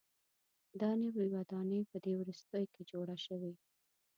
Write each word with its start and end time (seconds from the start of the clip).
دا 0.81 0.91
نوې 1.01 1.25
ودانۍ 1.33 1.81
په 1.91 1.97
دې 2.05 2.13
وروستیو 2.21 2.71
کې 2.73 2.81
جوړه 2.91 3.15
شوې. 3.25 3.53